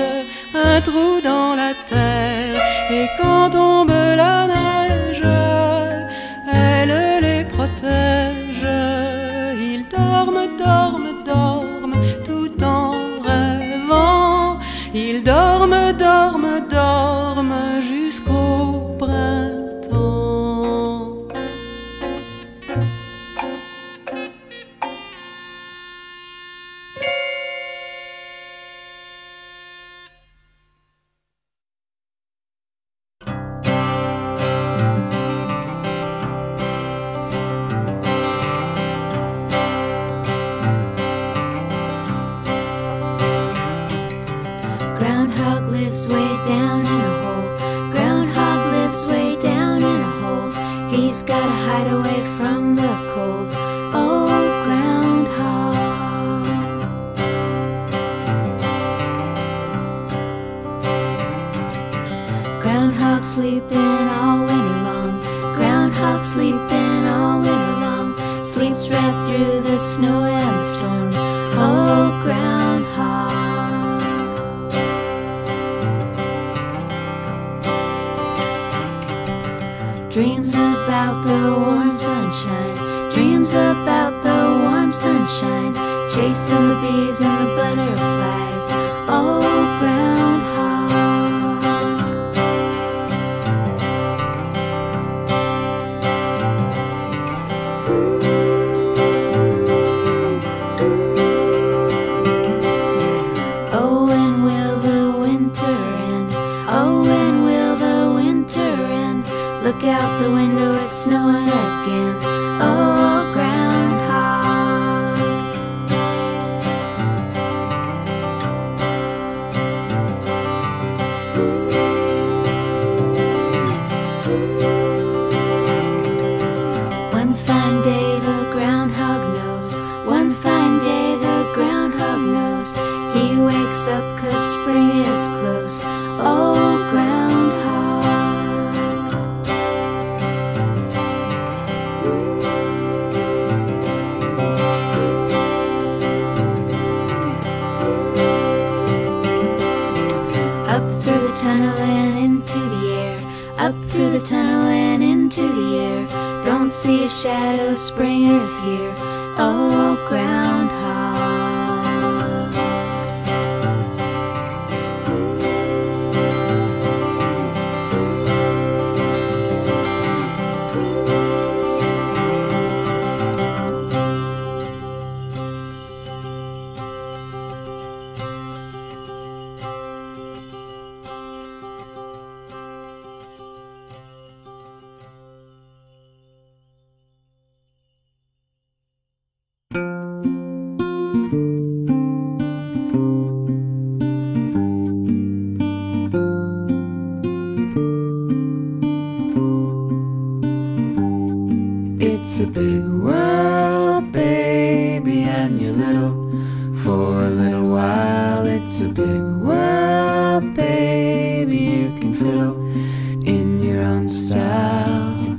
[0.54, 1.19] un trou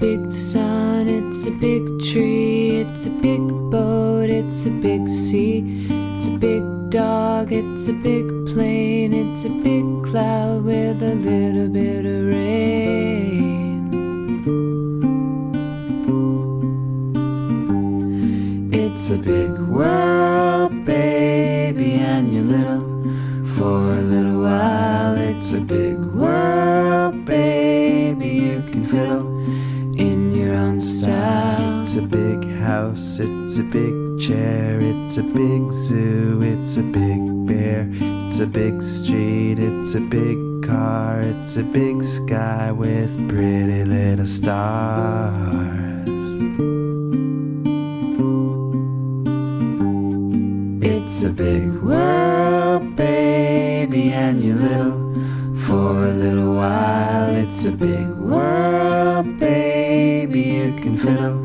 [0.01, 3.40] big sun, it's a big tree, it's a big
[3.70, 5.86] boat, it's a big sea,
[6.16, 11.70] it's a big dog, it's a big plane, it's a big cloud with a little
[32.91, 37.88] house, it's a big chair, it's a big zoo, it's a big bear,
[38.26, 44.26] it's a big street, it's a big car, it's a big sky with pretty little
[44.26, 46.09] stars.
[50.82, 55.14] It's a big world, baby, and you're little
[55.66, 57.34] for a little while.
[57.36, 61.39] It's a big world, baby, you can fiddle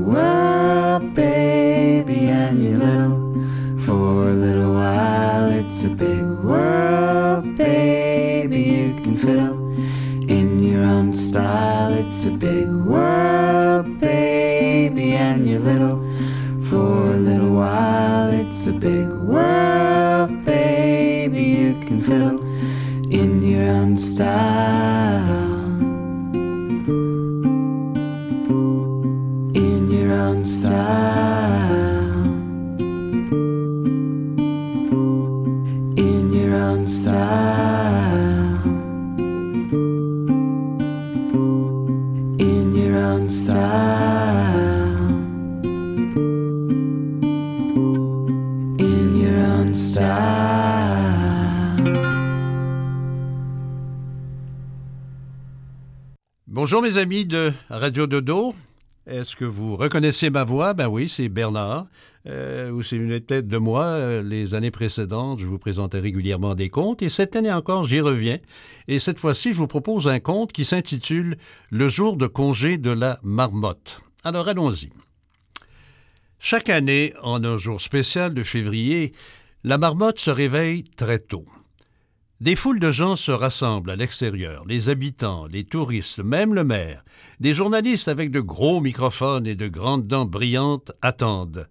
[0.00, 3.18] world, baby, and you're little
[3.84, 5.50] for a little while.
[5.50, 9.56] It's a big world, baby, you can fiddle
[10.28, 11.92] in your own style.
[11.92, 15.98] It's a big world, baby, and you're little
[16.68, 18.28] for a little while.
[18.28, 22.40] It's a big world, baby, you can fiddle
[23.10, 25.01] in your own style.
[56.72, 58.54] Bonjour mes amis de Radio Dodo.
[59.06, 60.72] Est-ce que vous reconnaissez ma voix?
[60.72, 61.86] Ben oui, c'est Bernard.
[62.26, 63.84] Euh, ou c'est une tête de moi.
[63.84, 67.02] Euh, les années précédentes, je vous présentais régulièrement des contes.
[67.02, 68.38] Et cette année encore, j'y reviens.
[68.88, 71.36] Et cette fois-ci, je vous propose un conte qui s'intitule
[71.68, 74.00] Le jour de congé de la marmotte.
[74.24, 74.88] Alors allons-y.
[76.38, 79.12] Chaque année, en un jour spécial de février,
[79.62, 81.44] la marmotte se réveille très tôt.
[82.42, 87.04] Des foules de gens se rassemblent à l'extérieur, les habitants, les touristes, même le maire.
[87.38, 91.68] Des journalistes avec de gros microphones et de grandes dents brillantes attendent.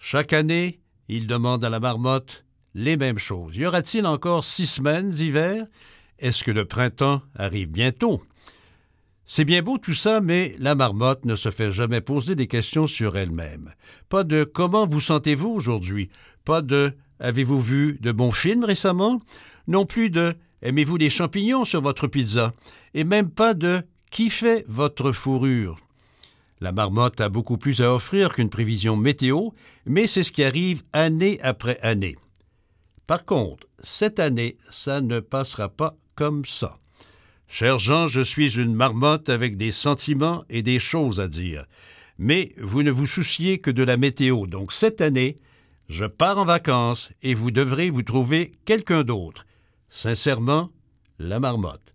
[0.00, 2.44] Chaque année, ils demandent à la marmotte
[2.74, 3.56] les mêmes choses.
[3.56, 5.66] Y aura-t-il encore six semaines d'hiver?
[6.18, 8.20] Est-ce que le printemps arrive bientôt?
[9.24, 12.88] C'est bien beau tout ça, mais la marmotte ne se fait jamais poser des questions
[12.88, 13.72] sur elle-même.
[14.08, 16.10] Pas de comment vous sentez-vous aujourd'hui?
[16.44, 19.20] Pas de avez-vous vu de bons films récemment?
[19.66, 22.52] Non plus de aimez-vous les champignons sur votre pizza?
[22.94, 25.78] Et même pas de qui fait votre fourrure?
[26.60, 29.50] La marmotte a beaucoup plus à offrir qu'une prévision météo,
[29.84, 32.16] mais c'est ce qui arrive année après année.
[33.06, 36.78] Par contre, cette année, ça ne passera pas comme ça.
[37.48, 41.66] Cher Jean, je suis une marmotte avec des sentiments et des choses à dire.
[42.18, 45.36] Mais vous ne vous souciez que de la météo, donc cette année,
[45.88, 49.44] je pars en vacances et vous devrez vous trouver quelqu'un d'autre.
[49.94, 50.70] Sincèrement,
[51.18, 51.94] la marmotte.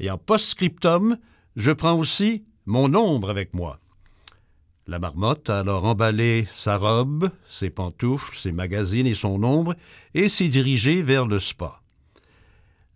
[0.00, 1.18] Et en post-scriptum,
[1.54, 3.78] je prends aussi mon ombre avec moi.
[4.88, 9.76] La marmotte a alors emballé sa robe, ses pantoufles, ses magazines et son ombre
[10.14, 11.80] et s'est dirigée vers le spa.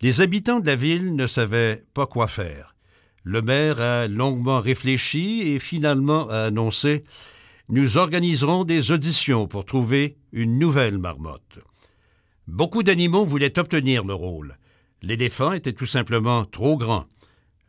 [0.01, 2.75] Les habitants de la ville ne savaient pas quoi faire.
[3.23, 7.05] Le maire a longuement réfléchi et finalement a annoncé
[7.69, 11.61] Nous organiserons des auditions pour trouver une nouvelle marmotte.
[12.49, 14.59] Beaucoup d'animaux voulaient obtenir le rôle.
[15.01, 17.07] L'éléphant était tout simplement trop grand.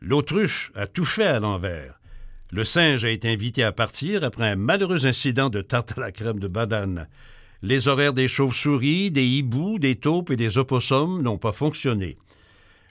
[0.00, 2.00] L'autruche a tout fait à l'envers.
[2.50, 6.12] Le singe a été invité à partir après un malheureux incident de tarte à la
[6.12, 7.08] crème de banane.
[7.62, 12.18] Les horaires des chauves-souris, des hiboux, des taupes et des opossums n'ont pas fonctionné.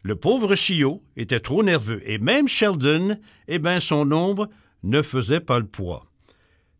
[0.01, 3.17] Le pauvre chiot était trop nerveux et même Sheldon,
[3.47, 4.49] eh bien, son ombre
[4.83, 6.05] ne faisait pas le poids.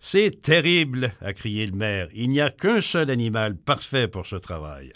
[0.05, 2.09] C'est terrible, a crié le maire.
[2.13, 4.91] Il n'y a qu'un seul animal parfait pour ce travail.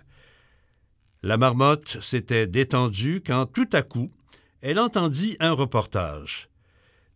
[1.23, 4.11] La marmotte s'était détendue quand tout à coup,
[4.59, 6.49] elle entendit un reportage.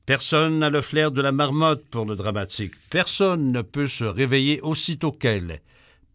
[0.05, 2.75] Personne n'a le flair de la marmotte pour le dramatique.
[2.89, 5.59] Personne ne peut se réveiller aussitôt qu'elle.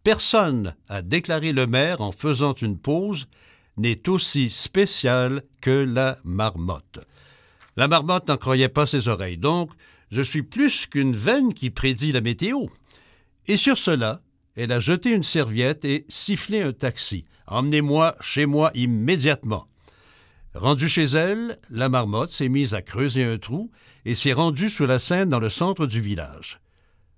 [0.03, 3.29] Personne, a déclaré le maire en faisant une pause,
[3.77, 7.01] n'est aussi spécial que la marmotte.
[7.77, 9.72] La marmotte n'en croyait pas ses oreilles, donc
[10.11, 12.67] je suis plus qu'une veine qui prédit la météo.
[13.47, 14.23] Et sur cela,
[14.57, 17.25] elle a jeté une serviette et sifflé un taxi.
[17.47, 19.69] Emmenez-moi chez moi immédiatement.
[20.55, 23.71] Rendue chez elle, la marmotte s'est mise à creuser un trou
[24.05, 26.61] et s'est rendue sous la scène dans le centre du village.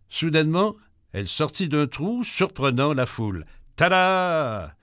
[0.08, 0.74] Soudainement,
[1.12, 3.46] elle sortit d'un trou, surprenant la foule.
[3.76, 4.74] Tada!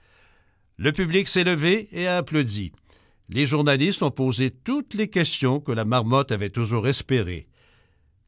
[0.78, 2.72] Le public s'est levé et a applaudi.
[3.28, 7.48] Les journalistes ont posé toutes les questions que la marmotte avait toujours espérées.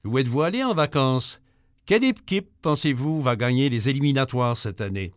[0.08, 1.42] Où êtes-vous allé en vacances?
[1.84, 5.12] Quelle équipe pensez-vous va gagner les éliminatoires cette année?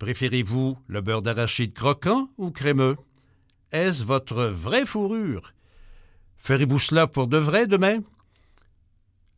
[0.00, 2.96] Préférez-vous le beurre d'arachide croquant ou crémeux?
[3.70, 5.52] Est-ce votre vraie fourrure?
[6.38, 8.00] Ferez-vous cela pour de vrai demain?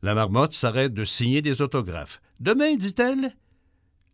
[0.01, 2.23] La marmotte s'arrête de signer des autographes.
[2.41, 3.37] Demain, dit-elle?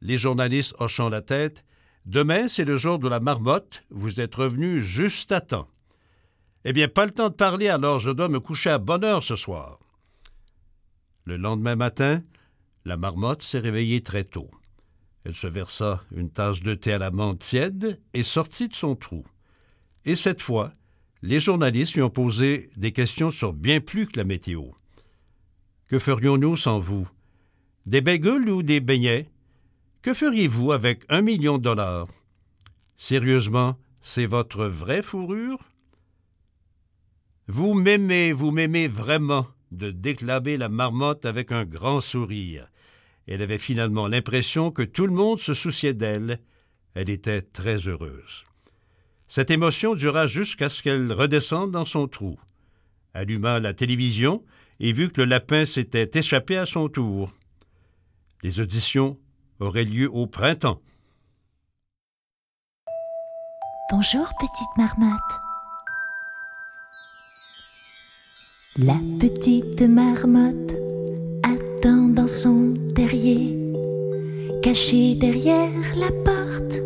[0.01, 1.65] Les journalistes hochant la tête.
[2.05, 3.85] Demain, c'est le jour de la marmotte.
[3.91, 5.69] Vous êtes revenu juste à temps.
[6.65, 9.23] Eh bien, pas le temps de parler, alors je dois me coucher à bonne heure
[9.23, 9.79] ce soir.
[11.27, 12.23] Le lendemain matin,
[12.85, 14.51] la marmotte s'est réveillée très tôt.
[15.25, 18.95] Elle se versa une tasse de thé à la menthe tiède et sortit de son
[18.95, 19.25] trou.
[20.05, 20.75] Et cette fois,
[21.23, 24.65] les journalistes lui ont posé des questions sur bien plus que la météo.
[25.87, 27.09] Que ferions-nous sans vous?
[27.87, 29.31] Des bagels ou des beignets?
[30.03, 32.09] Que feriez-vous avec un million de dollars?
[32.99, 35.71] Sérieusement, c'est votre vraie fourrure?
[37.49, 39.47] Vous m'aimez, vous m'aimez vraiment,
[39.77, 42.71] de déclamer la marmotte avec un grand sourire.
[43.27, 46.41] Elle avait finalement l'impression que tout le monde se souciait d'elle.
[46.95, 48.45] Elle était très heureuse.
[49.27, 52.39] Cette émotion dura jusqu'à ce qu'elle redescende dans son trou,
[53.15, 54.45] alluma la télévision
[54.81, 57.33] et vit que le lapin s'était échappé à son tour.
[58.43, 59.19] Les auditions
[59.61, 60.81] auraient lieu au printemps.
[63.91, 65.44] Bonjour, petite marmotte.
[68.81, 70.75] La petite marmotte
[71.45, 73.57] attend dans son terrier,
[74.65, 76.81] cachée derrière la porte,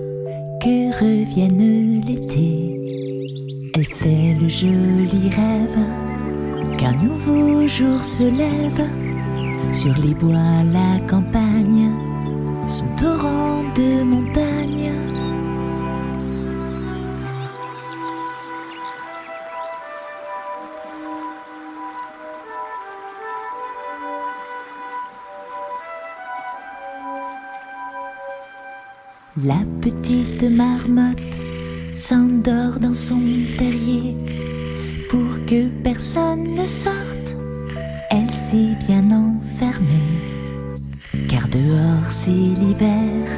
[0.63, 3.73] que revienne l'été.
[3.75, 5.79] Elle fait le joli rêve
[6.77, 8.87] qu'un nouveau jour se lève
[9.73, 11.91] sur les bois, la campagne,
[12.67, 15.18] son torrent de montagne.
[29.45, 31.37] La petite marmotte
[31.95, 33.21] s'endort dans son
[33.57, 34.17] terrier
[35.11, 37.37] pour que personne ne sorte.
[38.11, 40.19] Elle s'est bien enfermée,
[41.29, 43.29] car dehors c'est l'hiver.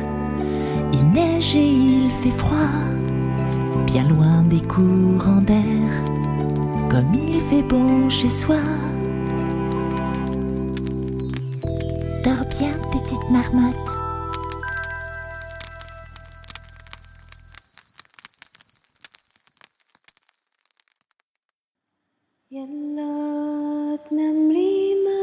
[0.94, 2.56] Il neige et il fait froid,
[3.84, 5.90] bien loin des courants d'air,
[6.88, 8.60] comme il fait bon chez soi.
[12.24, 13.99] Dors bien, petite marmotte.
[22.50, 23.10] Yellow.
[24.16, 25.18] namrima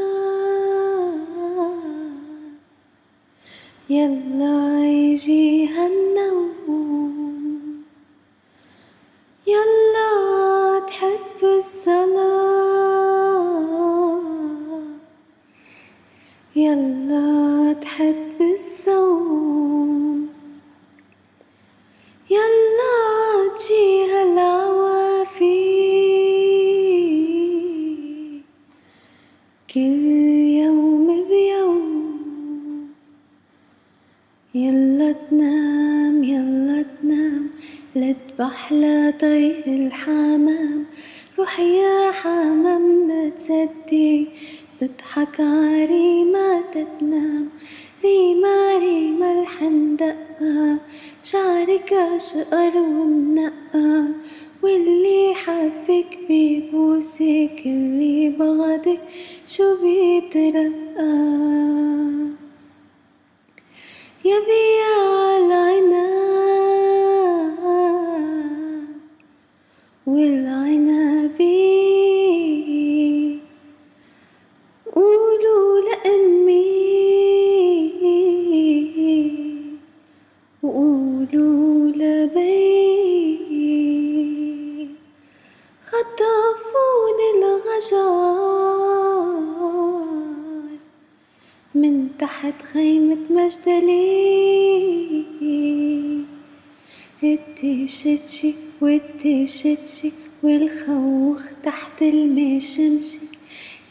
[97.22, 100.12] التشتشي والتشتشي
[100.42, 103.20] والخوخ تحت المشمشي.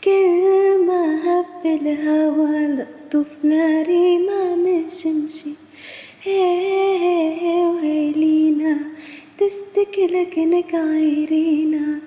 [0.04, 5.52] كلمة هب الهوى لطف ناري ما مشمشي.
[6.24, 8.80] هي وهيلينا
[9.38, 12.00] تستكلك نك عيرينا.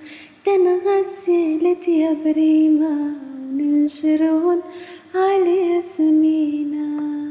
[0.45, 3.15] تنغسلت يا بريمة
[3.53, 4.61] وننشرون
[5.15, 7.30] على ياسمينة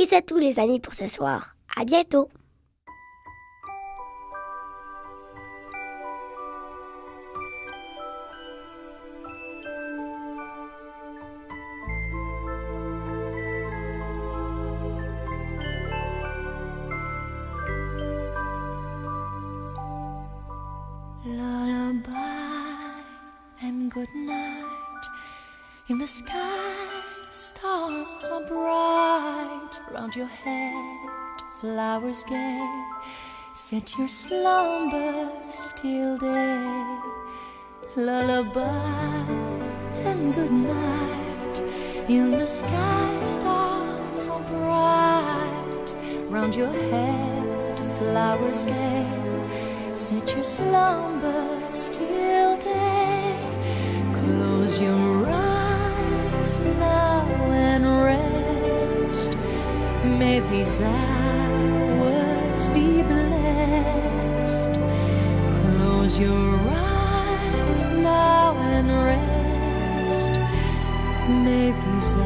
[0.00, 1.56] Et c'est tout les amis pour ce soir.
[1.76, 2.30] À bientôt.
[31.60, 32.90] Flowers gay.
[33.52, 36.98] Set your slumbers till day.
[37.96, 39.26] Lullaby
[40.08, 41.60] and good night.
[42.08, 45.94] In the sky, stars are bright.
[46.30, 49.06] Round your head, flowers gay.
[49.94, 53.36] Set your slumbers till day.
[54.14, 59.36] Close your eyes now and rest.
[60.04, 61.19] May these hours
[62.74, 64.72] be blessed.
[65.60, 70.32] Close your eyes now and rest.
[71.44, 72.16] May these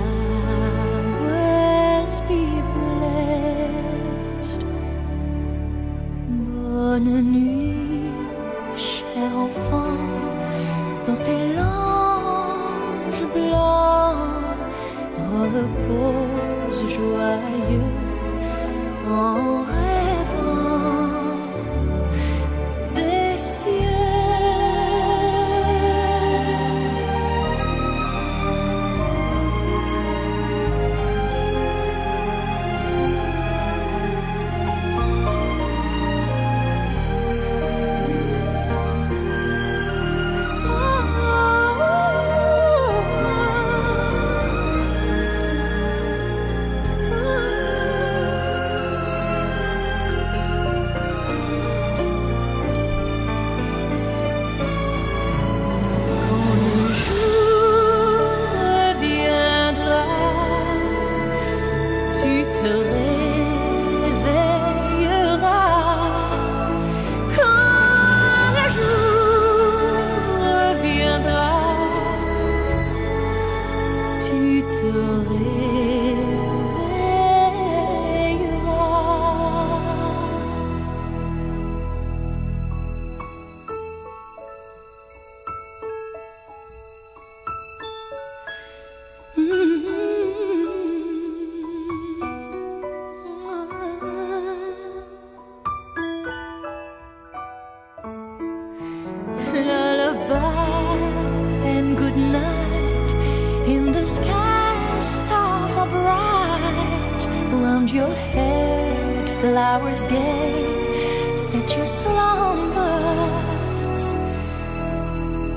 [107.95, 111.37] your head, flowers gay.
[111.37, 112.85] Set your slumbers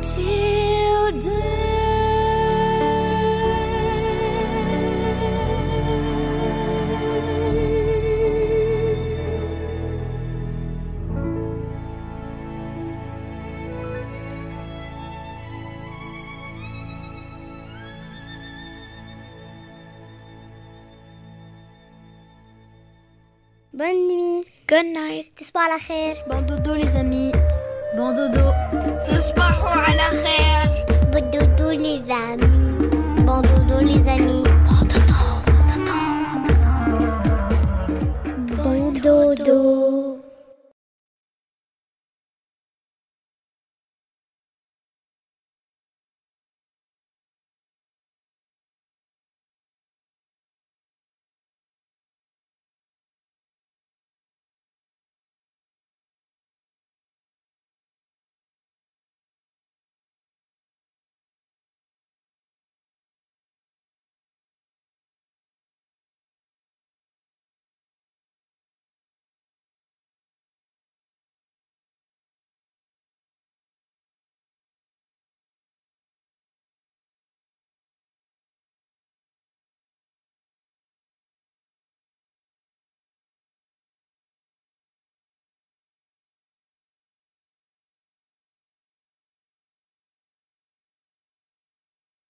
[0.01, 1.66] till Bonne
[24.76, 25.26] Good night.
[25.36, 26.16] تصبحوا على خير.
[26.28, 27.32] Bon dodo les amis.
[27.96, 28.54] Bon dodo.
[29.06, 30.86] تصبحوا على خير.
[31.12, 32.55] Bon dodo les amis.